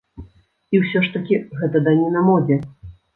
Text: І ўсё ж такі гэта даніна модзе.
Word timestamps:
І 0.75 0.79
ўсё 0.85 1.01
ж 1.07 1.11
такі 1.17 1.35
гэта 1.59 1.77
даніна 1.89 2.25
модзе. 2.31 2.59